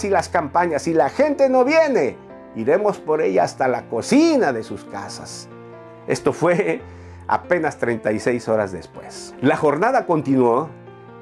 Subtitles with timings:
[0.00, 2.16] si las campañas, si la gente no viene,
[2.56, 5.46] iremos por ella hasta la cocina de sus casas.
[6.06, 6.80] Esto fue
[7.28, 9.34] apenas 36 horas después.
[9.42, 10.70] La jornada continuó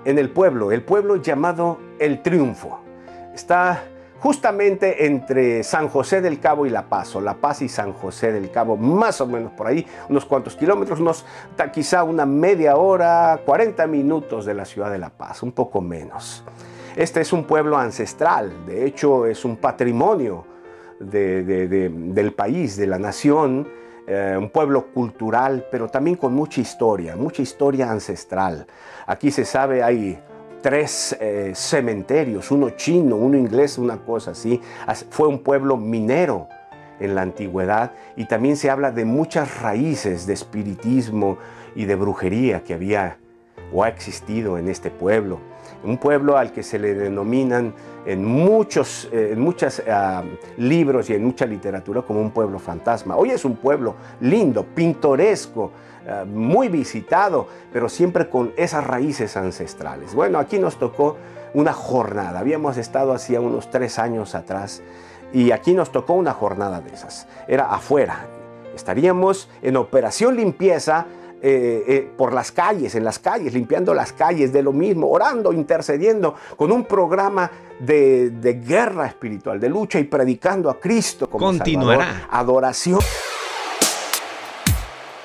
[0.04, 2.79] en el pueblo, el pueblo llamado El Triunfo.
[3.34, 3.82] Está
[4.20, 8.30] justamente entre San José del Cabo y La Paz, o La Paz y San José
[8.30, 11.26] del Cabo, más o menos por ahí, unos cuantos kilómetros, unos
[11.72, 16.45] quizá una media hora, 40 minutos de la ciudad de La Paz, un poco menos.
[16.96, 20.44] Este es un pueblo ancestral, de hecho es un patrimonio
[21.00, 23.68] del país, de la nación,
[24.07, 28.67] eh, un pueblo cultural, pero también con mucha historia, mucha historia ancestral.
[29.07, 30.18] Aquí se sabe, hay
[30.62, 34.61] tres eh, cementerios, uno chino, uno inglés, una cosa así.
[35.11, 36.48] Fue un pueblo minero
[37.00, 41.39] en la antigüedad y también se habla de muchas raíces de espiritismo
[41.75, 43.19] y de brujería que había
[43.72, 45.39] o ha existido en este pueblo.
[45.84, 47.75] Un pueblo al que se le denominan
[48.06, 50.23] en muchos eh, en muchos ah,
[50.56, 53.17] libros y en mucha literatura como un pueblo fantasma.
[53.17, 55.73] Hoy es un pueblo lindo, pintoresco,
[56.09, 60.14] ah, muy visitado, pero siempre con esas raíces ancestrales.
[60.14, 61.17] Bueno, aquí nos tocó
[61.55, 62.39] una jornada.
[62.41, 64.83] Habíamos estado hacía unos tres años atrás
[65.33, 67.27] y aquí nos tocó una jornada de esas.
[67.47, 68.27] Era afuera.
[68.75, 71.07] Estaríamos en operación limpieza
[71.41, 75.53] eh, eh, por las calles, en las calles, limpiando las calles de lo mismo, orando,
[75.53, 82.27] intercediendo, con un programa de, guerra espiritual, de lucha y predicando a Cristo como Continuará.
[82.30, 83.00] adoración.